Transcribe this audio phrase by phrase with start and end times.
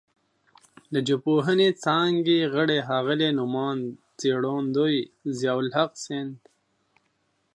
[0.93, 3.83] د ژبپوهنې څانګې غړي ښاغلي نوماند
[4.19, 4.95] څېړندوی
[5.39, 6.35] ضیاءالحق سیند